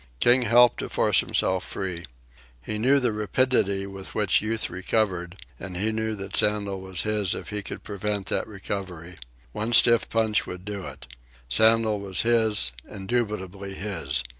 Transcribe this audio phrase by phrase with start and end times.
[0.19, 2.07] King helped to force himself free.
[2.59, 7.35] He knew the rapidity with which Youth recovered, and he knew that Sandel was his
[7.35, 9.19] if he could prevent that recovery.
[9.51, 11.05] One stiff punch would do it.
[11.49, 14.23] Sandel was his, indubitably his.